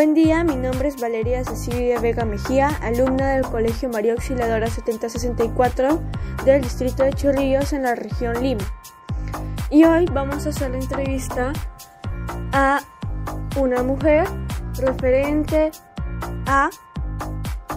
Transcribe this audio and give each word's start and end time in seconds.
Buen 0.00 0.14
día, 0.14 0.44
mi 0.44 0.56
nombre 0.56 0.88
es 0.88 0.98
Valeria 0.98 1.44
Cecilia 1.44 2.00
Vega 2.00 2.24
Mejía, 2.24 2.68
alumna 2.80 3.32
del 3.32 3.42
Colegio 3.42 3.90
María 3.90 4.14
Auxiliadora 4.14 4.66
7064 4.70 6.00
del 6.46 6.62
distrito 6.62 7.02
de 7.02 7.12
Chorrillos 7.12 7.74
en 7.74 7.82
la 7.82 7.94
región 7.94 8.42
Lima. 8.42 8.64
Y 9.68 9.84
hoy 9.84 10.06
vamos 10.06 10.46
a 10.46 10.48
hacer 10.48 10.70
la 10.70 10.78
entrevista 10.78 11.52
a 12.52 12.80
una 13.58 13.82
mujer 13.82 14.26
referente 14.78 15.70
a 16.46 16.70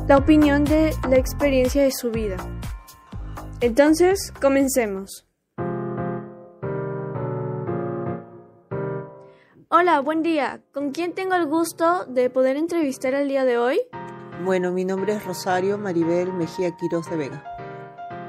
la 0.07 0.15
opinión 0.15 0.63
de 0.63 0.95
la 1.09 1.17
experiencia 1.17 1.83
de 1.83 1.91
su 1.91 2.09
vida. 2.09 2.37
Entonces, 3.59 4.31
comencemos. 4.39 5.25
Hola, 9.83 9.99
buen 9.99 10.23
día. 10.23 10.61
¿Con 10.73 10.91
quién 10.91 11.11
tengo 11.11 11.35
el 11.35 11.45
gusto 11.45 12.05
de 12.05 12.29
poder 12.29 12.55
entrevistar 12.55 13.13
el 13.15 13.27
día 13.27 13.43
de 13.43 13.57
hoy? 13.57 13.81
Bueno, 14.45 14.71
mi 14.71 14.85
nombre 14.85 15.11
es 15.11 15.25
Rosario 15.25 15.77
Maribel 15.77 16.31
Mejía 16.31 16.71
Quiroz 16.77 17.09
de 17.09 17.17
Vega. 17.17 17.43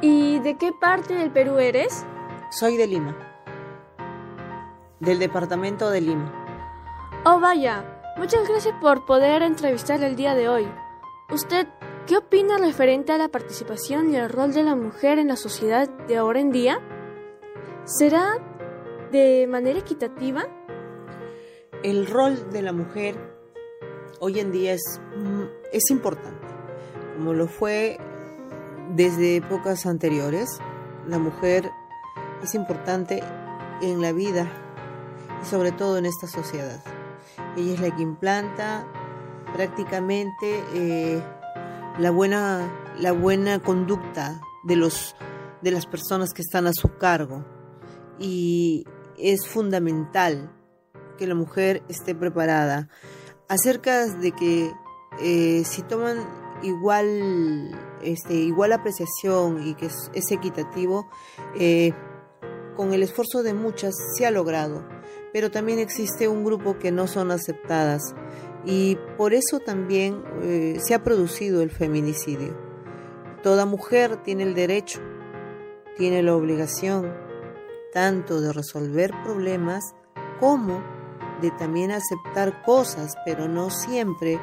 ¿Y 0.02 0.40
de 0.40 0.59
qué 0.59 0.72
parte 0.72 1.14
del 1.14 1.30
Perú 1.30 1.59
eres? 1.59 2.04
Soy 2.50 2.76
de 2.76 2.88
Lima, 2.88 3.16
del 4.98 5.20
departamento 5.20 5.90
de 5.90 6.00
Lima. 6.00 6.32
Oh, 7.24 7.38
vaya. 7.38 7.84
Muchas 8.16 8.48
gracias 8.48 8.74
por 8.80 9.06
poder 9.06 9.42
entrevistar 9.42 10.02
el 10.02 10.16
día 10.16 10.34
de 10.34 10.48
hoy. 10.48 10.66
¿Usted 11.30 11.68
qué 12.09 12.16
opina 12.16 12.59
referente 12.59 13.12
a 13.12 13.18
la 13.18 13.28
participación 13.28 14.12
y 14.12 14.16
el 14.16 14.28
rol 14.28 14.52
de 14.52 14.64
la 14.64 14.74
mujer 14.74 15.20
en 15.20 15.28
la 15.28 15.36
sociedad 15.36 15.88
de 15.88 16.16
ahora 16.16 16.40
en 16.40 16.50
día? 16.50 16.80
¿Será 17.84 18.38
de 19.12 19.46
manera 19.48 19.79
equitativa? 19.79 20.48
El 21.85 22.07
rol 22.07 22.51
de 22.51 22.63
la 22.63 22.73
mujer 22.73 23.15
hoy 24.18 24.40
en 24.40 24.51
día 24.52 24.73
es, 24.73 25.01
mm, 25.16 25.43
es 25.71 25.91
importante, 25.91 26.46
como 27.15 27.35
lo 27.35 27.46
fue 27.46 27.99
desde 28.96 29.37
épocas 29.37 29.85
anteriores. 29.85 30.49
La 31.07 31.18
mujer 31.18 31.71
es 32.43 32.54
importante 32.54 33.23
en 33.82 34.01
la 34.01 34.13
vida 34.13 34.51
y 35.43 35.46
sobre 35.46 35.73
todo 35.73 35.99
en 35.99 36.07
esta 36.07 36.26
sociedad. 36.26 36.82
Ella 37.54 37.74
es 37.74 37.80
la 37.80 37.95
que 37.95 38.02
implanta 38.02 38.87
prácticamente 39.52 40.65
eh, 40.73 41.23
la, 41.98 42.10
buena, 42.10 42.66
la 42.98 43.13
buena 43.13 43.59
conducta 43.59 44.41
de, 44.65 44.76
los, 44.76 45.15
de 45.60 45.71
las 45.71 45.85
personas 45.85 46.32
que 46.32 46.41
están 46.41 46.66
a 46.66 46.73
su 46.73 46.96
cargo 46.96 47.45
y 48.19 48.87
es 49.19 49.46
fundamental 49.46 50.51
que 51.16 51.26
la 51.26 51.34
mujer 51.34 51.82
esté 51.88 52.15
preparada, 52.15 52.88
acerca 53.48 54.07
de 54.07 54.32
que 54.32 54.73
eh, 55.20 55.62
si 55.65 55.82
toman 55.82 56.18
igual, 56.62 57.70
este, 58.02 58.34
igual 58.34 58.73
apreciación 58.73 59.66
y 59.66 59.74
que 59.74 59.87
es, 59.87 60.30
equitativo, 60.30 61.09
eh, 61.59 61.92
con 62.76 62.92
el 62.92 63.02
esfuerzo 63.02 63.42
de 63.42 63.54
muchas 63.54 63.95
se 64.16 64.26
ha 64.26 64.31
logrado, 64.31 64.84
pero 65.32 65.50
también 65.50 65.78
existe 65.78 66.28
un 66.28 66.44
grupo 66.44 66.78
que 66.78 66.91
no 66.91 67.06
son 67.06 67.31
aceptadas 67.31 68.03
y 68.65 68.97
por 69.16 69.34
eso 69.34 69.60
también 69.60 70.25
eh, 70.42 70.78
se 70.82 70.94
ha 70.94 71.04
producido 71.04 71.62
el 71.62 71.70
feminicidio. 71.70 72.56
Toda 73.42 73.66
mujer 73.66 74.22
tiene 74.22 74.44
el 74.44 74.54
derecho, 74.54 75.00
tiene 75.97 76.22
la 76.22 76.34
obligación 76.34 77.12
tanto 77.92 78.41
de 78.41 78.53
resolver 78.53 79.12
problemas 79.22 79.84
como 80.41 80.82
de 81.41 81.50
también 81.53 81.91
aceptar 81.91 82.62
cosas, 82.62 83.14
pero 83.25 83.48
no 83.48 83.70
siempre 83.70 84.34
eh, 84.34 84.41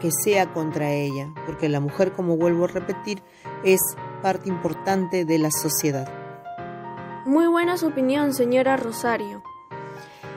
que 0.00 0.10
sea 0.10 0.52
contra 0.52 0.92
ella, 0.92 1.32
porque 1.46 1.68
la 1.68 1.80
mujer, 1.80 2.12
como 2.12 2.36
vuelvo 2.36 2.64
a 2.64 2.68
repetir, 2.68 3.22
es 3.64 3.80
parte 4.22 4.48
importante 4.48 5.24
de 5.24 5.38
la 5.38 5.50
sociedad. 5.50 6.08
Muy 7.24 7.46
buena 7.46 7.76
su 7.76 7.88
opinión, 7.88 8.34
señora 8.34 8.76
Rosario. 8.76 9.42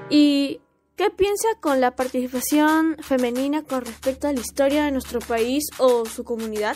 ¿Y 0.10 0.62
qué 0.96 1.10
piensa 1.10 1.48
con 1.60 1.80
la 1.80 1.96
participación 1.96 2.98
femenina 3.02 3.64
con 3.64 3.86
respecto 3.86 4.28
a 4.28 4.34
la 4.34 4.40
historia 4.40 4.86
de 4.86 4.92
nuestro 4.92 5.20
país 5.20 5.64
o 5.78 6.06
su 6.06 6.24
comunidad? 6.24 6.76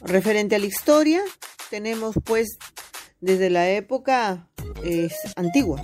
Referente 0.00 0.56
a 0.56 0.58
la 0.58 0.66
historia, 0.66 1.22
tenemos 1.70 2.14
pues 2.24 2.58
desde 3.20 3.50
la 3.50 3.68
época 3.70 4.48
antigua, 5.36 5.80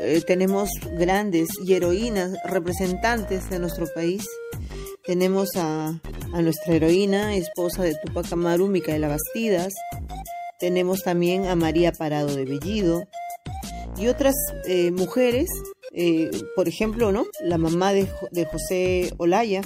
eh, 0.00 0.22
tenemos 0.26 0.70
grandes 0.98 1.48
y 1.64 1.74
heroínas 1.74 2.32
representantes 2.44 3.50
de 3.50 3.58
nuestro 3.58 3.86
país. 3.94 4.24
Tenemos 5.04 5.50
a, 5.56 6.00
nuestra 6.32 6.74
heroína, 6.74 7.36
esposa 7.36 7.82
de 7.82 7.94
Tupac 8.02 8.32
Amaru, 8.32 8.68
Micaela 8.68 9.08
Bastidas. 9.08 9.72
Tenemos 10.58 11.02
también 11.02 11.46
a 11.46 11.56
María 11.56 11.92
Parado 11.92 12.34
de 12.34 12.44
Bellido 12.44 13.02
y 13.96 14.06
otras 14.06 14.34
eh, 14.66 14.90
mujeres, 14.92 15.48
eh, 15.92 16.30
por 16.56 16.68
ejemplo, 16.68 17.12
¿no? 17.12 17.26
la 17.42 17.58
mamá 17.58 17.92
de, 17.92 18.08
de 18.30 18.46
José 18.46 19.12
Olaya, 19.18 19.62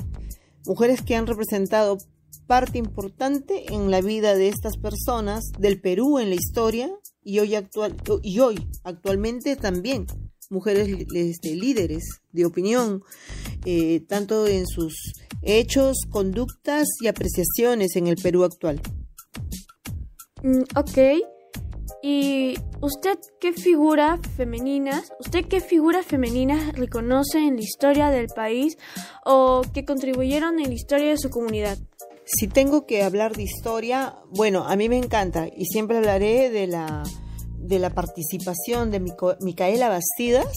mujeres 0.65 1.03
que 1.03 1.15
han 1.15 1.27
representado 1.27 1.99
parte 2.47 2.79
importante 2.79 3.73
en 3.73 3.91
la 3.91 4.01
vida 4.01 4.35
de 4.35 4.49
estas 4.49 4.77
personas, 4.77 5.45
del 5.59 5.81
Perú 5.81 6.19
en 6.19 6.31
la 6.31 6.37
historia 6.37 6.91
y 7.23 7.41
hoy, 7.41 7.55
actual, 7.55 7.97
y 8.23 8.39
hoy 8.41 8.69
actualmente 8.85 9.57
también 9.57 10.07
mujeres 10.51 10.89
este, 11.15 11.55
líderes 11.55 12.05
de 12.33 12.45
opinión, 12.45 13.03
eh, 13.65 14.01
tanto 14.09 14.47
en 14.47 14.67
sus 14.67 14.95
hechos, 15.43 15.97
conductas 16.11 16.87
y 17.01 17.09
apreciaciones 17.09 17.97
en 17.97 18.07
el 18.07 18.17
Perú 18.17 18.45
actual. 18.45 18.81
Mm, 20.43 20.63
ok. 20.77 20.99
¿Y 22.03 22.55
usted 22.81 23.19
qué 23.41 23.53
figuras 23.53 24.21
femeninas, 24.37 25.13
usted 25.19 25.47
qué 25.47 25.61
figuras 25.61 26.07
femeninas 26.07 26.73
reconoce 26.75 27.39
en 27.39 27.57
la 27.57 27.63
historia 27.63 28.11
del 28.11 28.27
país 28.29 28.77
o 29.25 29.63
que 29.75 29.85
contribuyeron 29.85 30.61
en 30.61 30.69
la 30.69 30.75
historia 30.75 31.11
de 31.11 31.19
su 31.19 31.31
comunidad? 31.31 31.79
Si 32.27 32.49
tengo 32.49 32.87
que 32.87 33.03
hablar 33.03 33.37
de 33.37 33.45
historia, 33.45 34.17
bueno, 34.31 34.65
a 34.67 34.77
mí 34.77 34.89
me 34.89 34.99
encanta 34.99 35.47
y 35.47 35.67
siempre 35.67 35.97
hablaré 35.97 36.51
de 36.51 36.67
la, 36.67 37.05
de 37.57 37.79
la 37.79 37.91
participación 37.91 38.91
de 38.91 39.01
Micaela 39.41 39.89
Bastidas 39.89 40.53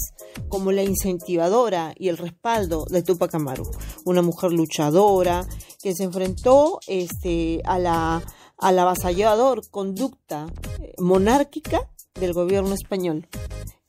como 0.49 0.71
la 0.71 0.83
incentivadora 0.83 1.93
y 1.95 2.09
el 2.09 2.17
respaldo 2.17 2.85
de 2.89 3.03
Tupac 3.03 3.35
Amaru, 3.35 3.63
una 4.05 4.23
mujer 4.23 4.51
luchadora 4.51 5.47
que 5.81 5.93
se 5.93 6.03
enfrentó 6.03 6.79
este, 6.87 7.61
a 7.65 7.77
la 7.77 8.23
a 8.59 8.71
la 8.71 8.83
avasallador 8.83 9.69
conducta 9.69 10.47
eh, 10.81 10.93
monárquica 10.99 11.89
del 12.19 12.33
gobierno 12.33 12.73
español. 12.73 13.27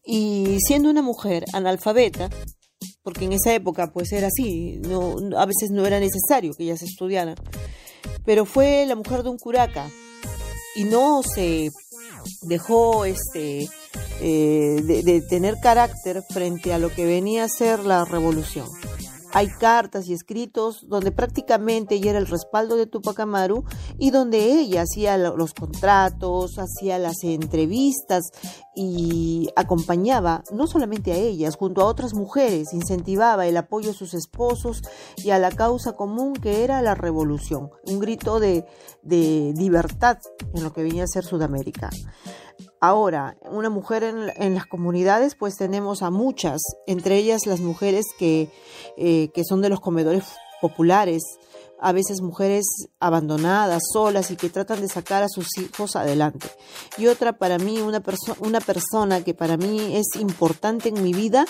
Y 0.04 0.58
siendo 0.60 0.90
una 0.90 1.02
mujer 1.02 1.44
analfabeta, 1.52 2.30
porque 3.02 3.24
en 3.24 3.32
esa 3.32 3.54
época 3.54 3.92
pues 3.92 4.12
era 4.12 4.28
así, 4.28 4.78
no, 4.88 5.16
a 5.36 5.46
veces 5.46 5.70
no 5.70 5.86
era 5.86 6.00
necesario 6.00 6.52
que 6.54 6.64
ella 6.64 6.76
se 6.76 6.86
estudiara, 6.86 7.34
pero 8.24 8.44
fue 8.44 8.84
la 8.86 8.96
mujer 8.96 9.22
de 9.22 9.30
un 9.30 9.38
curaca 9.38 9.90
y 10.74 10.84
no 10.84 11.22
se 11.22 11.70
dejó 12.42 13.04
este 13.04 13.68
eh, 14.20 14.82
de, 14.84 15.22
tener 15.22 15.56
carácter 15.62 16.22
frente 16.28 16.74
a 16.74 16.78
lo 16.78 16.90
que 16.90 17.06
venía 17.06 17.44
a 17.44 17.48
ser 17.48 17.80
la 17.80 18.04
revolución. 18.04 18.68
Hay 19.32 19.48
cartas 19.48 20.08
y 20.08 20.12
escritos 20.12 20.88
donde 20.88 21.12
prácticamente 21.12 21.94
ella 21.94 22.10
era 22.10 22.18
el 22.18 22.26
respaldo 22.26 22.76
de 22.76 22.86
Tupac 22.86 23.20
Amaru 23.20 23.64
y 23.98 24.10
donde 24.10 24.60
ella 24.60 24.82
hacía 24.82 25.16
los 25.18 25.54
contratos, 25.54 26.58
hacía 26.58 26.98
las 26.98 27.22
entrevistas 27.22 28.30
y 28.74 29.50
acompañaba 29.54 30.42
no 30.52 30.66
solamente 30.66 31.12
a 31.12 31.16
ellas, 31.16 31.56
junto 31.56 31.80
a 31.80 31.86
otras 31.86 32.14
mujeres, 32.14 32.72
incentivaba 32.72 33.46
el 33.46 33.56
apoyo 33.56 33.90
a 33.90 33.94
sus 33.94 34.14
esposos 34.14 34.82
y 35.16 35.30
a 35.30 35.38
la 35.38 35.50
causa 35.50 35.92
común 35.92 36.34
que 36.34 36.64
era 36.64 36.82
la 36.82 36.94
revolución, 36.94 37.70
un 37.86 38.00
grito 38.00 38.40
de, 38.40 38.66
de 39.02 39.52
libertad 39.56 40.18
en 40.54 40.64
lo 40.64 40.72
que 40.72 40.82
venía 40.82 41.04
a 41.04 41.08
ser 41.08 41.24
Sudamérica. 41.24 41.90
Ahora, 42.82 43.36
una 43.42 43.68
mujer 43.68 44.02
en, 44.02 44.54
las 44.54 44.64
comunidades, 44.64 45.34
pues 45.34 45.56
tenemos 45.56 46.02
a 46.02 46.10
muchas, 46.10 46.62
entre 46.86 47.18
ellas 47.18 47.44
las 47.44 47.60
mujeres 47.60 48.06
que, 48.18 48.48
eh, 48.96 49.28
que 49.34 49.44
son 49.44 49.60
de 49.60 49.68
los 49.68 49.80
comedores 49.80 50.24
populares, 50.62 51.22
a 51.80 51.92
veces 51.92 52.20
mujeres 52.20 52.66
abandonadas, 53.00 53.82
solas 53.92 54.30
y 54.30 54.36
que 54.36 54.50
tratan 54.50 54.80
de 54.80 54.88
sacar 54.88 55.22
a 55.22 55.28
sus 55.28 55.46
hijos 55.58 55.96
adelante. 55.96 56.48
Y 56.98 57.06
otra 57.06 57.32
para 57.32 57.58
mí, 57.58 57.80
una, 57.80 58.02
una 58.40 58.60
persona 58.60 59.22
que 59.22 59.34
para 59.34 59.56
mí 59.56 59.96
es 59.96 60.20
importante 60.20 60.90
en 60.90 61.02
mi 61.02 61.12
vida, 61.12 61.46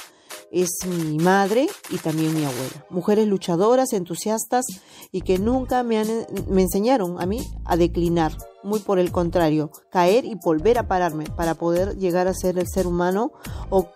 es 0.51 0.71
mi 0.87 1.19
madre 1.19 1.69
y 1.91 1.99
también 1.99 2.35
mi 2.35 2.45
abuela. 2.45 2.87
Mujeres 2.91 3.27
luchadoras, 3.27 3.93
entusiastas 3.93 4.65
y 5.13 5.23
que 5.23 5.39
nunca 5.39 5.83
me, 5.83 6.05
me 6.49 6.63
enseñaron 6.63 7.21
a 7.21 7.27
mí 7.27 7.41
a 7.65 7.77
declinar. 7.77 8.37
Muy 8.63 8.81
por 8.81 8.99
el 8.99 9.11
contrario, 9.11 9.71
caer 9.91 10.25
y 10.25 10.35
volver 10.35 10.79
a 10.79 10.87
pararme 10.87 11.25
para 11.25 11.55
poder 11.55 11.97
llegar 11.97 12.29
a 12.29 12.35
ser 12.35 12.59
el 12.59 12.67
ser 12.69 12.87
humano 12.87 13.33
o, 13.71 13.89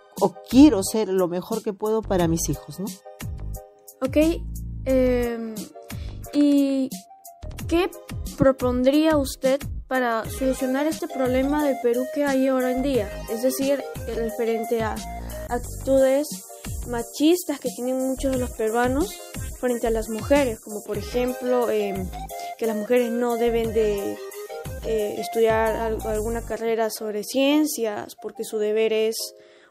quiero 0.49 0.81
ser 0.81 1.09
lo 1.09 1.27
mejor 1.27 1.61
que 1.61 1.73
puedo 1.73 2.01
para 2.01 2.27
mis 2.27 2.49
hijos, 2.49 2.79
¿no? 2.79 2.85
Ok, 4.01 4.17
em, 4.85 5.53
¿y 6.35 6.89
qué 7.67 7.89
propondría 8.37 9.17
usted 9.17 9.59
para 9.87 10.29
solucionar 10.29 10.85
este 10.85 11.07
problema 11.07 11.65
de 11.65 11.75
Perú 11.81 12.05
que 12.13 12.25
hay 12.25 12.47
ahora 12.47 12.71
en 12.71 12.83
día? 12.83 13.09
Es 13.31 13.41
decir, 13.41 13.81
referente 14.07 14.83
a 14.83 14.95
actitudes 15.49 16.27
machistas 16.87 17.59
que 17.59 17.69
tienen 17.69 17.97
muchos 17.97 18.31
de 18.33 18.37
los 18.37 18.51
peruanos 18.51 19.09
frente 19.59 19.87
a 19.87 19.91
las 19.91 20.09
mujeres, 20.09 20.59
como 20.59 20.83
por 20.83 20.97
ejemplo 20.97 21.69
em, 21.69 22.07
que 22.57 22.67
las 22.67 22.75
mujeres 22.75 23.11
no 23.11 23.37
deben 23.37 23.73
de 23.73 24.17
eh, 24.85 25.15
estudiar 25.17 25.97
alguna 26.05 26.41
carrera 26.41 26.89
sobre 26.89 27.23
ciencias 27.23 28.15
porque 28.21 28.43
su 28.43 28.59
deber 28.59 28.93
es 28.93 29.15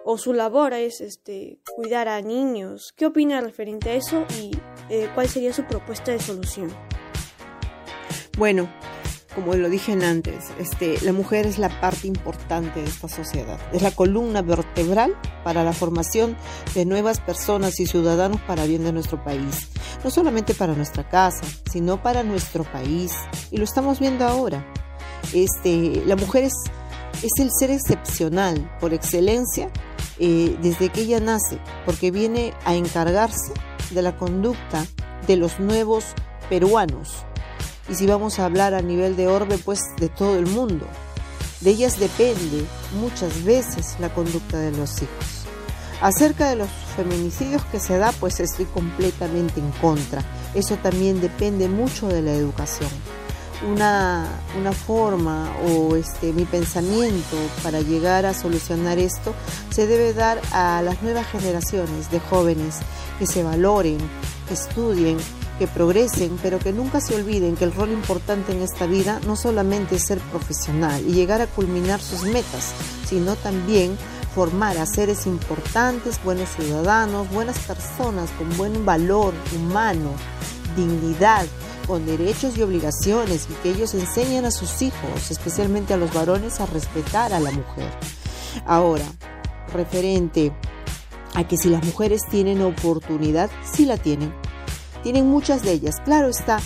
o 0.05 0.19
su 0.19 0.33
labor 0.33 0.75
es 0.75 1.01
este, 1.01 1.59
cuidar 1.77 2.09
a 2.09 2.21
niños. 2.21 2.93
¿Qué 2.97 3.07
opina 3.07 3.41
referente 3.41 3.91
a 3.91 3.95
eso 3.95 4.27
eh, 4.91 5.09
cuál 5.15 5.29
sería 5.29 5.53
su 5.53 5.65
propuesta 5.65 6.13
de 6.13 6.21
solución? 6.21 6.71
Bueno, 8.37 8.69
como 9.35 9.55
lo 9.55 9.69
dije 9.69 9.93
antes, 9.93 10.45
este, 10.59 11.01
la 11.03 11.13
mujer 11.13 11.47
es 11.47 11.59
la 11.59 11.81
parte 11.81 12.07
importante 12.07 12.81
de 12.81 12.87
esta 12.87 13.09
sociedad, 13.09 13.59
es 13.73 13.83
la 13.83 13.91
columna 13.91 14.43
vertebral 14.43 15.17
para 15.43 15.65
la 15.65 15.73
formación 15.73 16.37
de 16.75 16.85
nuevas 16.85 17.21
personas 17.21 17.81
y 17.81 17.87
ciudadanos 17.87 18.41
para 18.43 18.65
bien 18.65 18.85
de 18.85 18.93
nuestro 18.93 19.23
país, 19.25 19.69
no 20.05 20.11
solamente 20.11 20.55
para 20.55 20.75
nuestra 20.75 21.09
casa, 21.09 21.45
sino 21.71 22.01
para 22.01 22.23
nuestro 22.23 22.65
país, 22.65 23.13
y 23.51 23.57
lo 23.57 23.65
estamos 23.65 23.99
viendo 23.99 24.25
ahora. 24.25 24.65
Este, 25.33 26.03
la 26.07 26.15
mujer 26.15 26.45
es, 26.45 26.55
es 27.23 27.33
el 27.41 27.51
ser 27.59 27.71
excepcional 27.73 28.77
por 28.79 28.95
excelencia 28.95 29.69
eh, 30.21 30.57
desde 30.63 30.91
que 30.91 31.03
ella 31.03 31.19
nace, 31.19 31.59
porque 31.85 32.13
viene 32.13 32.55
a 32.65 32.77
encargarse 32.77 33.53
de 33.91 34.03
la 34.03 34.17
conducta 34.17 34.87
de 35.27 35.37
los 35.37 35.61
nuevos 35.61 36.05
peruanos. 36.49 37.25
Y 37.89 37.95
si 37.95 38.07
vamos 38.07 38.39
a 38.39 38.47
hablar 38.47 38.75
a 38.75 38.83
nivel 38.83 39.17
de 39.17 39.29
orbe, 39.29 39.59
pues 39.59 39.81
de 39.99 40.09
todo 40.09 40.37
el 40.39 40.47
mundo. 40.47 40.87
De 41.61 41.71
ellas 41.71 41.99
depende 41.99 42.65
muchas 43.01 43.45
veces 43.45 43.97
la 44.01 44.13
conducta 44.13 44.59
de 44.59 44.73
los 44.73 45.03
hijos. 45.03 45.45
Acerca 46.01 46.51
de 46.51 46.57
los 46.57 46.69
feminicidios 46.97 47.65
que 47.67 47.81
se 47.81 47.97
da, 47.97 48.13
pues 48.13 48.41
estoy 48.41 48.67
completamente 48.67 49.61
en 49.61 49.71
contra. 49.81 50.23
Eso 50.55 50.77
también 50.77 51.21
depende 51.21 51.69
mucho 51.69 52.09
de 52.09 52.23
la 52.23 52.33
educación 52.33 52.91
una, 53.71 54.29
una 54.59 54.73
forma 54.73 55.51
o 55.67 55.97
este, 55.97 56.33
mi 56.33 56.45
pensamiento 56.45 57.37
para 57.63 57.81
llegar 57.81 58.27
a 58.27 58.35
solucionar 58.35 58.99
esto 58.99 59.35
se 59.71 59.87
debe 59.87 60.13
dar 60.13 60.41
a 60.53 60.83
las 60.83 61.03
nuevas 61.03 61.27
generaciones 61.27 62.11
de 62.11 62.21
jóvenes 62.21 62.77
que 63.19 63.27
se 63.27 63.43
valoren, 63.43 63.99
que 64.49 64.55
estudien, 64.55 65.19
que 65.59 65.67
progresen, 65.67 66.39
pero 66.43 66.59
que 66.59 66.73
nunca 66.73 67.01
se 67.01 67.15
olviden 67.15 67.57
que 67.57 67.65
el 67.65 67.73
rol 67.73 67.91
importante 67.91 68.53
en 68.53 68.63
esta 68.63 68.87
vida 68.87 69.21
no 69.27 69.37
solamente 69.37 69.97
es 69.97 70.07
ser 70.07 70.19
profesional 70.19 71.03
y 71.07 71.13
llegar 71.13 71.41
a 71.41 71.47
culminar 71.47 72.01
sus 72.01 72.25
metas, 72.25 72.73
sino 73.07 73.37
también 73.37 73.97
formar 74.35 74.79
a 74.79 74.87
seres 74.87 75.27
importantes, 75.27 76.23
buenos 76.25 76.49
ciudadanos, 76.51 77.31
buenas 77.31 77.59
personas 77.61 78.31
con 78.33 78.57
buen 78.57 78.85
valor 78.85 79.33
humano, 79.55 80.11
dignidad, 80.77 81.47
con 81.87 82.07
derechos 82.07 82.57
y 82.57 82.63
obligaciones 82.63 83.49
y 83.51 83.55
que 83.63 83.71
ellos 83.71 83.95
enseñen 83.95 84.45
a 84.45 84.51
sus 84.51 84.83
hijos, 84.83 85.31
especialmente 85.31 85.95
a 85.95 85.97
los 85.97 86.13
varones, 86.13 86.61
a 86.61 86.67
respetar 86.67 87.33
a 87.33 87.41
la 87.41 87.51
mujer. 87.51 87.91
Ahora, 88.67 89.05
referente 89.73 90.53
a 91.35 91.47
que 91.47 91.57
si 91.57 91.69
las 91.69 91.85
mujeres 91.85 92.23
tienen 92.31 92.63
oportunidad, 92.63 93.51
sí 93.65 93.85
la 93.85 93.97
tienen. 93.97 94.33
Tienen 95.03 95.27
muchas 95.27 95.63
de 95.63 95.73
ellas. 95.73 95.97
Claro 96.05 96.29
está 96.29 96.61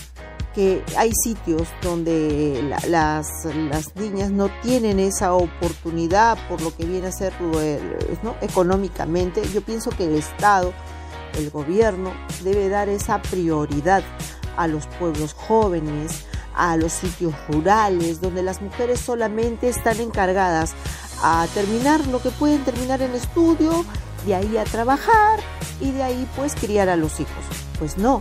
que 0.54 0.82
hay 0.96 1.12
sitios 1.12 1.68
donde 1.82 2.62
las, 2.88 3.44
las, 3.44 3.96
niñas 3.96 4.30
no 4.30 4.50
tienen 4.62 4.98
esa 4.98 5.34
oportunidad 5.34 6.38
por 6.48 6.60
lo 6.62 6.74
que 6.74 6.84
viene 6.84 7.08
a 7.08 7.12
ser 7.12 7.32
¿no? 8.22 8.34
económicamente. 8.40 9.42
Yo 9.52 9.60
pienso 9.60 9.90
que 9.90 10.04
el 10.04 10.16
Estado, 10.16 10.72
el 11.36 11.50
gobierno, 11.50 12.12
debe 12.42 12.68
dar 12.68 12.88
esa 12.88 13.20
prioridad 13.22 14.02
a 14.58 14.66
los 14.66 14.86
pueblos 14.98 15.32
jóvenes, 15.32 16.24
a 16.54 16.76
los 16.76 16.92
sitios 16.92 17.32
rurales, 17.48 18.20
donde 18.20 18.42
las 18.42 18.60
mujeres 18.60 19.00
solamente 19.00 19.68
están 19.68 20.00
encargadas 20.00 20.74
a 21.22 21.46
terminar 21.54 22.06
lo 22.08 22.20
que 22.20 22.30
pueden 22.30 22.64
terminar 22.64 23.00
en 23.00 23.14
estudio, 23.14 23.84
de 24.26 24.34
ahí 24.34 24.56
a 24.56 24.64
trabajar 24.64 25.38
y 25.80 25.92
de 25.92 26.02
ahí 26.02 26.28
pues 26.36 26.54
criar 26.56 26.88
a 26.88 26.96
los 26.96 27.20
hijos. 27.20 27.44
Pues 27.78 27.96
no, 27.96 28.20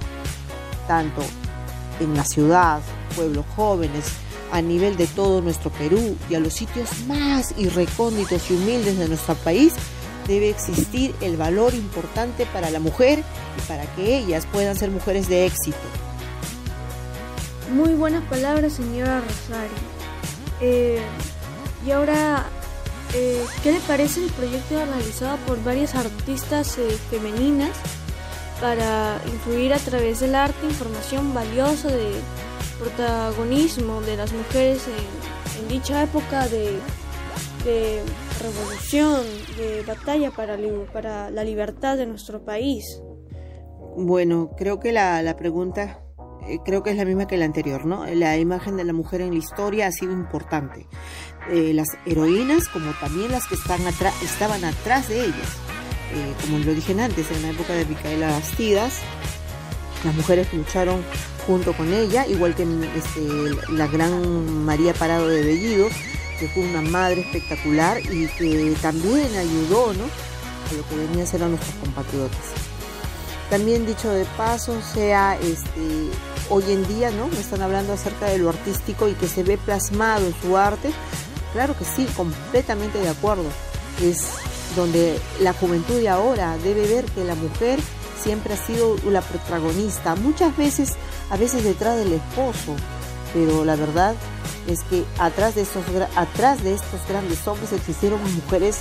tanto 0.88 1.24
en 2.00 2.16
la 2.16 2.24
ciudad, 2.24 2.82
pueblos 3.16 3.46
jóvenes, 3.56 4.06
a 4.52 4.62
nivel 4.62 4.96
de 4.96 5.08
todo 5.08 5.42
nuestro 5.42 5.72
Perú 5.72 6.16
y 6.30 6.36
a 6.36 6.40
los 6.40 6.54
sitios 6.54 6.90
más 7.08 7.54
irrecónditos 7.58 8.50
y 8.50 8.54
humildes 8.54 8.98
de 9.00 9.08
nuestro 9.08 9.34
país, 9.36 9.74
debe 10.28 10.50
existir 10.50 11.16
el 11.22 11.38
valor 11.38 11.74
importante 11.74 12.46
para 12.54 12.70
la 12.70 12.80
mujer 12.80 13.24
y 13.58 13.68
para 13.68 13.84
que 13.96 14.20
ellas 14.20 14.46
puedan 14.52 14.76
ser 14.76 14.92
mujeres 14.92 15.28
de 15.28 15.48
éxito. 15.48 15.78
Muy 17.72 17.96
buenas 17.96 18.24
palabras, 18.30 18.74
señora 18.74 19.20
Rosario. 19.20 19.78
Eh, 20.62 21.02
y 21.86 21.92
ahora, 21.92 22.46
eh, 23.14 23.44
¿qué 23.62 23.74
le 23.74 23.80
parece 23.82 24.24
el 24.24 24.32
proyecto 24.32 24.84
realizado 24.86 25.38
por 25.46 25.62
varias 25.64 25.94
artistas 25.96 26.78
eh, 26.78 26.90
femeninas 27.10 27.72
para 28.62 29.20
influir 29.28 29.74
a 29.74 29.78
través 29.78 30.22
del 30.22 30.36
arte 30.36 30.66
información 30.66 31.34
valiosa 31.34 31.90
de 31.90 32.14
protagonismo 32.80 34.02
de 34.02 34.16
las 34.18 34.32
mujeres 34.32 34.84
en, 34.88 35.68
dicha 35.68 36.04
época 36.04 36.48
de, 36.48 36.80
revolución, 38.42 39.24
de 39.58 39.84
batalla 39.84 40.32
para, 40.32 41.30
la 41.30 41.44
libertad 41.44 41.98
de 41.98 42.06
nuestro 42.06 42.46
país? 42.46 43.02
Bueno, 43.98 44.52
creo 44.56 44.80
que 44.80 44.94
la, 44.94 45.36
pregunta 45.38 46.07
creo 46.66 46.84
que 46.84 46.92
es 46.92 46.98
la 46.98 47.06
misma 47.06 47.28
que 47.28 47.38
la 47.38 47.46
anterior, 47.46 47.86
¿no? 47.86 48.06
La 48.06 48.38
imagen 48.38 48.78
de 48.78 48.84
la 48.84 48.94
mujer 48.94 49.22
en 49.22 49.32
la 49.32 49.38
historia 49.38 49.88
ha 49.88 49.92
sido 49.92 50.12
importante. 50.12 50.88
Eh, 51.50 51.74
las 51.74 51.88
heroínas, 52.06 52.68
como 52.68 52.92
también 53.00 53.32
las 53.32 53.48
que 53.48 53.56
están 53.56 53.82
estaban 54.24 54.64
atrás 54.66 55.08
de 55.08 55.26
ellas. 55.26 55.58
Eh, 56.14 56.34
como 56.42 56.60
lo 56.60 56.74
dije 56.74 57.00
antes, 57.02 57.30
en 57.32 57.42
la 57.42 57.50
época 57.50 57.74
de 57.74 57.86
Micaela 57.86 58.32
Bastidas, 58.32 59.00
las 60.04 60.16
mujeres 60.16 60.52
lucharon 60.54 61.02
junto 61.46 61.74
con 61.74 61.94
ella, 61.94 62.28
igual 62.28 62.56
que 62.56 62.64
este, 62.64 63.72
la 63.74 63.88
gran 63.88 64.66
María 64.66 64.94
Parado 64.94 65.28
de 65.28 65.44
Bellido, 65.44 65.88
que 66.40 66.48
fue 66.50 66.64
una 66.64 66.82
madre 66.82 67.22
espectacular 67.22 68.00
y 68.00 68.28
que 68.28 68.76
también 68.82 69.36
ayudó 69.36 69.94
¿no? 69.94 70.04
a 70.04 70.74
lo 70.74 70.88
que 70.88 70.96
venía 71.08 71.24
a 71.24 71.28
ser 71.28 71.44
a 71.44 71.48
nuestros 71.48 71.74
compatriotas. 71.76 72.67
También 73.50 73.86
dicho 73.86 74.10
de 74.10 74.26
paso, 74.38 74.78
sea 74.82 75.38
este, 75.42 76.10
hoy 76.50 76.64
en 76.70 76.88
día, 76.88 77.12
¿no? 77.12 77.28
Me 77.28 77.40
están 77.40 77.62
hablando 77.62 77.94
acerca 77.94 78.26
de 78.26 78.40
lo 78.40 78.50
artístico 78.50 79.08
y 79.08 79.14
que 79.14 79.28
se 79.28 79.44
ve 79.44 79.58
plasmado 79.58 80.28
en 80.28 80.36
su 80.42 80.58
arte. 80.58 80.92
Claro 81.54 81.78
que 81.78 81.86
sí, 81.86 82.06
completamente 82.18 83.00
de 83.00 83.10
acuerdo. 83.10 83.46
Es 84.04 84.26
donde 84.76 85.20
la 85.40 85.54
juventud 85.54 85.96
de 85.96 86.10
ahora 86.10 86.58
debe 86.58 86.86
ver 86.88 87.06
que 87.06 87.24
la 87.24 87.36
mujer 87.36 87.80
siempre 88.22 88.54
ha 88.54 88.58
sido 88.58 88.98
la 89.10 89.22
protagonista, 89.22 90.16
muchas 90.16 90.56
veces, 90.58 90.96
a 91.30 91.38
veces 91.38 91.64
detrás 91.64 91.98
del 91.98 92.14
esposo, 92.14 92.76
pero 93.34 93.64
la 93.64 93.76
verdad 93.76 94.16
es 94.68 94.84
que 94.84 95.06
atrás 95.18 95.56
de 95.56 95.62
estos, 95.62 95.84
atrás 96.16 96.64
de 96.64 96.74
estos 96.74 97.00
grandes 97.08 97.48
hombres 97.48 97.72
existieron 97.72 98.20
mujeres 98.36 98.80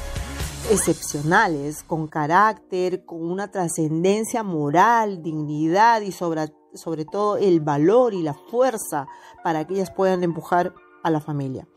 excepcionales, 0.71 1.83
con 1.85 2.09
carácter, 2.09 3.05
con 3.05 3.31
una 3.31 3.51
trascendencia 3.51 4.43
moral, 4.43 5.23
dignidad 5.23 6.01
y 6.01 6.13
sobre, 6.13 6.53
sobre 6.75 7.05
todo 7.05 7.37
el 7.37 7.61
valor 7.61 8.15
y 8.15 8.23
la 8.23 8.35
fuerza 8.35 9.07
para 9.45 9.67
que 9.67 9.75
ellas 9.75 9.91
puedan 9.91 10.25
empujar 10.25 10.75
a 11.05 11.11
la 11.11 11.21
familia. 11.21 11.69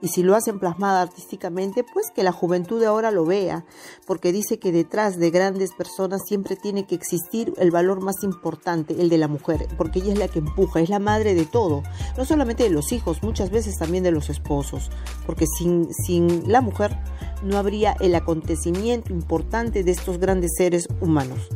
Y 0.00 0.08
si 0.08 0.22
lo 0.22 0.34
hacen 0.34 0.58
plasmada 0.58 1.02
artísticamente, 1.02 1.84
pues 1.84 2.10
que 2.14 2.22
la 2.22 2.32
juventud 2.32 2.80
de 2.80 2.86
ahora 2.86 3.10
lo 3.10 3.24
vea, 3.24 3.64
porque 4.06 4.32
dice 4.32 4.58
que 4.58 4.72
detrás 4.72 5.18
de 5.18 5.30
grandes 5.30 5.72
personas 5.72 6.22
siempre 6.26 6.56
tiene 6.56 6.86
que 6.86 6.94
existir 6.94 7.52
el 7.58 7.70
valor 7.70 8.00
más 8.00 8.22
importante, 8.22 9.00
el 9.00 9.08
de 9.08 9.18
la 9.18 9.28
mujer, 9.28 9.68
porque 9.76 10.00
ella 10.00 10.12
es 10.12 10.18
la 10.18 10.28
que 10.28 10.40
empuja, 10.40 10.80
es 10.80 10.88
la 10.88 10.98
madre 10.98 11.34
de 11.34 11.44
todo, 11.44 11.82
no 12.16 12.24
solamente 12.24 12.64
de 12.64 12.70
los 12.70 12.92
hijos, 12.92 13.22
muchas 13.22 13.50
veces 13.50 13.76
también 13.78 14.04
de 14.04 14.12
los 14.12 14.30
esposos, 14.30 14.90
porque 15.26 15.46
sin, 15.46 15.92
sin 15.94 16.50
la 16.50 16.60
mujer 16.60 16.96
no 17.42 17.58
habría 17.58 17.96
el 18.00 18.14
acontecimiento 18.14 19.12
importante 19.12 19.84
de 19.84 19.90
estos 19.90 20.18
grandes 20.18 20.52
seres 20.56 20.88
humanos. 21.00 21.48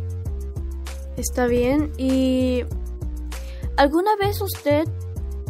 Está 1.16 1.46
bien, 1.46 1.92
y 1.96 2.64
¿alguna 3.76 4.16
vez 4.16 4.40
usted 4.40 4.88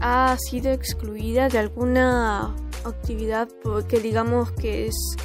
ha 0.06 0.36
sido 0.36 0.70
excluida 0.70 1.48
de 1.48 1.58
alguna 1.58 2.54
actividad 2.84 3.48
que 3.88 4.00
digamos 4.00 4.52
que 4.52 4.88
es 4.88 5.16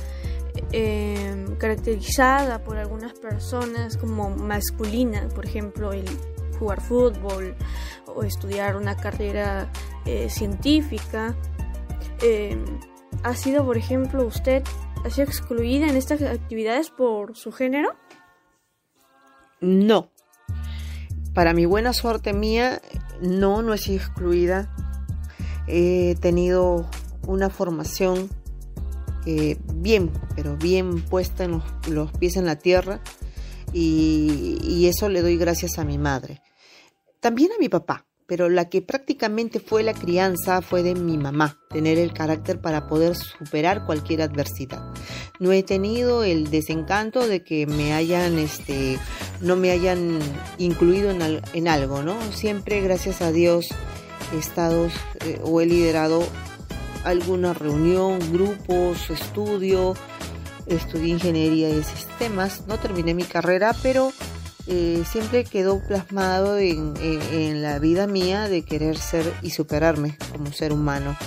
em, 0.72 1.58
caracterizada 1.58 2.64
por 2.64 2.78
algunas 2.78 3.12
personas 3.12 3.98
como 3.98 4.30
masculina, 4.30 5.28
por 5.36 5.46
ejemplo, 5.46 5.92
el 5.92 6.06
jugar 6.58 6.80
fútbol 6.80 7.58
o 8.08 8.24
estudiar 8.24 8.78
una 8.78 8.96
carrera 8.96 9.70
eh, 10.06 10.30
científica. 10.30 11.36
Em, 12.22 12.64
¿Ha 13.24 13.34
sido, 13.34 13.66
por 13.66 13.78
ejemplo, 13.78 14.26
usted 14.26 14.64
ha 15.04 15.10
sido 15.10 15.28
excluida 15.28 15.88
en 15.88 15.98
estas 15.98 16.22
actividades 16.22 16.90
por 16.90 17.36
su 17.36 17.52
género? 17.52 17.98
No. 19.60 20.10
Para 21.34 21.54
mi 21.54 21.66
buena 21.66 21.92
suerte 21.92 22.32
mía, 22.32 22.82
no, 23.22 23.62
no 23.62 23.74
he 23.74 23.78
sido 23.78 23.98
excluida. 23.98 24.74
He 25.68 26.16
tenido 26.20 26.90
una 27.28 27.50
formación 27.50 28.30
eh, 29.26 29.58
bien, 29.76 30.12
pero 30.36 30.58
bien 30.58 31.02
puesta 31.04 31.44
en 31.44 31.62
los, 31.88 32.12
pies 32.14 32.38
en 32.38 32.46
la 32.46 32.58
tierra 32.58 33.02
y, 33.74 34.88
eso 34.88 35.10
le 35.10 35.22
doy 35.22 35.38
gracias 35.38 35.78
a 35.78 35.84
mi 35.84 35.98
madre. 35.98 36.42
También 37.20 37.52
a 37.52 37.60
mi 37.60 37.70
papá, 37.70 38.08
pero 38.30 38.48
la 38.48 38.70
que 38.70 38.84
prácticamente 38.84 39.60
fue 39.60 39.82
la 39.82 39.96
crianza 39.96 40.62
fue 40.62 40.84
de 40.84 40.94
mi 40.94 41.18
mamá, 41.18 41.58
tener 41.68 41.98
el 41.98 42.14
carácter 42.14 42.62
para 42.62 42.88
poder 42.88 43.16
superar 43.16 43.88
cualquier 43.88 44.22
adversidad. 44.22 44.84
No 45.40 45.52
he 45.52 45.64
tenido 45.64 46.24
el 46.24 46.52
desencanto 46.52 47.28
de 47.28 47.44
que 47.44 47.66
me 47.66 47.94
hayan, 47.94 48.38
este, 48.38 49.00
no 49.42 49.56
me 49.56 49.72
hayan 49.72 50.20
incluido 50.60 51.10
en, 51.10 51.68
algo, 51.68 52.04
¿no? 52.04 52.22
Siempre, 52.32 52.82
gracias 52.82 53.24
a 53.24 53.32
Dios, 53.32 53.70
he 54.32 54.38
estado 54.38 54.90
eh, 55.26 55.42
o 55.44 55.60
he 55.60 55.66
liderado 55.66 56.24
alguna 57.04 57.54
reunión, 57.54 58.20
grupos, 58.32 59.10
estudio. 59.10 59.96
Estudié 60.68 61.08
ingeniería 61.08 61.70
de 61.70 61.84
sistemas, 61.84 62.68
no 62.68 62.78
terminé 62.78 63.16
mi 63.16 63.24
carrera, 63.24 63.76
pero 63.82 64.14
eh, 64.72 65.04
siempre 65.10 65.46
quedó 65.46 65.80
plasmado 65.80 66.60
en, 66.60 67.64
la 67.64 67.80
vida 67.80 68.06
mía 68.06 68.48
de 68.48 68.62
querer 68.62 69.00
ser 69.00 69.34
y 69.42 69.50
superarme 69.50 70.16
como 70.32 70.52
ser 70.52 70.74
humano. 70.74 71.18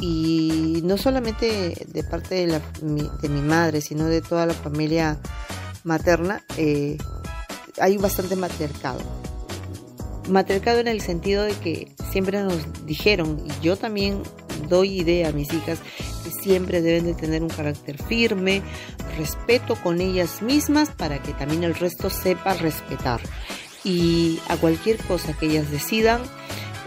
Y 0.00 0.80
no 0.82 0.98
solamente 0.98 1.86
de 1.86 2.02
parte 2.02 2.34
de, 2.46 3.28
mi 3.28 3.40
madre, 3.40 3.82
sino 3.82 4.06
de 4.06 4.20
toda 4.20 4.46
la 4.46 4.54
familia 4.54 5.16
materna, 5.84 6.42
eh, 6.56 6.98
hay 7.80 7.96
bastante 7.98 8.34
matriarcado. 8.34 9.00
Matriarcado 10.28 10.80
en 10.80 10.88
el 10.88 11.00
sentido 11.00 11.44
de 11.44 11.52
que 11.52 11.94
siempre 12.10 12.42
nos 12.42 12.56
dijeron, 12.84 13.44
y 13.46 13.64
yo 13.64 13.76
también 13.76 14.22
doy 14.68 15.00
idea 15.00 15.28
a 15.28 15.32
mis 15.32 15.52
hijas 15.52 15.78
que 16.24 16.30
siempre 16.30 16.82
deben 16.82 17.04
de 17.04 17.14
tener 17.14 17.42
un 17.44 17.48
carácter 17.48 18.02
firme, 18.02 18.62
respeto 19.18 19.76
con 19.76 20.00
ellas 20.00 20.40
mismas 20.40 20.90
para 20.90 21.20
que 21.20 21.34
también 21.34 21.64
el 21.64 21.74
resto 21.74 22.08
sepa 22.08 22.54
respetar. 22.54 23.20
Y 23.84 24.40
a 24.48 24.56
cualquier 24.56 24.96
cosa 24.98 25.34
que 25.34 25.46
ellas 25.46 25.70
decidan, 25.70 26.22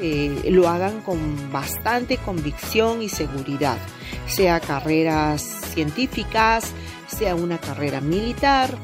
eh, 0.01 0.49
lo 0.49 0.67
hagan 0.67 1.01
con 1.01 1.51
bastante 1.51 2.17
convicción 2.17 3.03
y 3.03 3.09
seguridad, 3.09 3.77
sea 4.25 4.59
carreras 4.59 5.43
científicas, 5.73 6.71
sea 7.07 7.35
una 7.35 7.59
carrera 7.59 8.01
militar, 8.01 8.75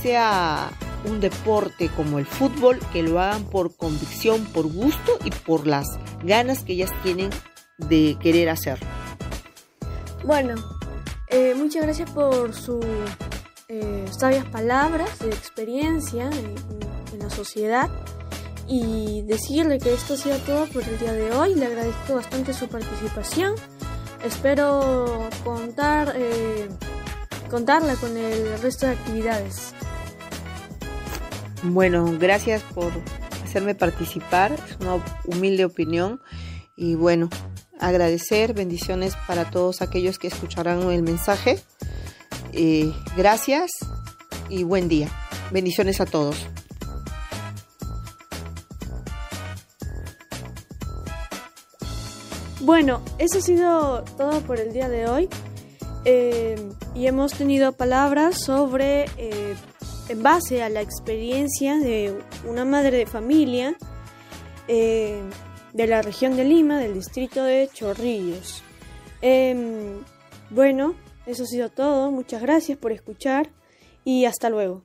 sea 0.00 0.70
un 1.04 1.20
deporte 1.20 1.88
como 1.96 2.20
el 2.20 2.26
fútbol, 2.26 2.78
que 2.92 3.02
lo 3.02 3.20
hagan 3.20 3.44
por 3.44 3.76
convicción, 3.76 4.44
por 4.46 4.66
gusto 4.66 5.18
y 5.24 5.30
por 5.30 5.66
las 5.66 5.86
ganas 6.22 6.62
que 6.62 6.74
ellas 6.74 6.92
tienen 7.02 7.30
de 7.78 8.16
querer 8.20 8.48
hacer. 8.48 8.78
Bueno, 10.24 10.54
eh, 11.30 11.54
muchas 11.56 11.82
gracias 11.82 12.10
por 12.10 12.54
sus 12.54 12.84
eh, 13.68 14.04
sabias 14.10 14.44
palabras 14.46 15.18
de 15.20 15.28
experiencia 15.28 16.28
en, 16.30 16.54
la 17.18 17.28
sociedad 17.28 17.90
y 18.66 19.22
decirle 19.22 19.78
que 19.78 19.92
esto 19.92 20.14
ha 20.14 20.16
sido 20.16 20.38
todo 20.38 20.66
por 20.66 20.82
el 20.84 20.98
día 20.98 21.12
de 21.12 21.32
hoy. 21.32 21.54
Le 21.54 21.66
agradezco 21.66 22.14
bastante 22.14 22.52
su 22.52 22.68
participación. 22.68 23.54
Espero 24.24 25.28
contar, 25.44 26.14
eh, 26.16 26.68
contarla 27.50 27.94
con 27.96 28.16
el 28.16 28.60
resto 28.60 28.86
de 28.86 28.92
actividades. 28.92 29.74
Bueno, 31.62 32.16
gracias 32.18 32.62
por 32.74 32.92
hacerme 33.44 33.74
participar. 33.74 34.52
Es 34.52 34.76
una 34.80 35.04
humilde 35.26 35.64
opinión. 35.64 36.20
Y 36.76 36.94
bueno, 36.94 37.28
agradecer, 37.80 38.54
bendiciones 38.54 39.16
para 39.26 39.50
todos 39.50 39.82
aquellos 39.82 40.18
que 40.18 40.28
escucharán 40.28 40.82
el 40.90 41.02
mensaje. 41.02 41.58
Eh, 42.52 42.92
gracias 43.16 43.70
y 44.48 44.64
buen 44.64 44.88
día. 44.88 45.08
Bendiciones 45.50 46.00
a 46.00 46.06
todos. 46.06 46.36
Bueno, 52.60 53.00
eso 53.18 53.38
ha 53.38 53.40
sido 53.40 54.04
todo 54.16 54.40
por 54.42 54.60
el 54.60 54.72
día 54.72 54.88
de 54.88 55.08
hoy. 55.08 55.28
Eh, 56.04 56.56
y 56.94 57.06
hemos 57.06 57.32
tenido 57.32 57.72
palabras 57.72 58.42
sobre, 58.44 59.04
eh, 59.16 59.56
en 60.08 60.22
base 60.22 60.62
a 60.62 60.68
la 60.68 60.80
experiencia 60.80 61.76
de 61.76 62.18
una 62.46 62.64
madre 62.64 62.96
de 62.98 63.06
familia, 63.06 63.76
de 65.72 65.86
la 65.86 66.02
región 66.02 66.36
de 66.36 66.44
Lima, 66.44 66.78
del 66.78 66.94
distrito 66.94 67.44
de 67.44 67.68
Chorrillos. 67.72 68.62
Em, 69.22 70.02
bueno, 70.50 70.94
eso 71.26 71.44
ha 71.44 71.46
sido 71.46 71.68
todo. 71.68 72.10
Muchas 72.10 72.42
gracias 72.42 72.78
por 72.78 72.92
escuchar 72.92 73.50
y 74.04 74.24
hasta 74.24 74.50
luego. 74.50 74.82